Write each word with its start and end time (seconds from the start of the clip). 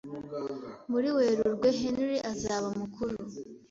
Muri 0.91 1.07
Werurwe, 1.17 1.67
Henry 1.79 2.17
azaba 2.31 2.67
mukuru. 2.79 3.13